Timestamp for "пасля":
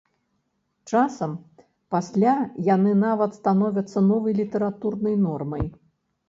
1.95-2.33